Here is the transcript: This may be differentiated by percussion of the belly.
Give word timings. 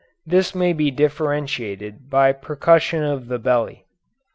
This 0.25 0.55
may 0.55 0.73
be 0.73 0.89
differentiated 0.89 2.09
by 2.09 2.31
percussion 2.31 3.03
of 3.03 3.27
the 3.27 3.37
belly. 3.37 3.85